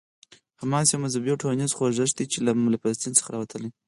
حماس 0.61 0.87
یو 0.91 1.01
مذهبي 1.05 1.29
او 1.31 1.41
ټولنیز 1.43 1.71
خوځښت 1.77 2.13
دی 2.17 2.25
چې 2.31 2.37
له 2.45 2.51
فلسطین 2.81 3.13
څخه 3.19 3.29
راوتلی. 3.33 3.69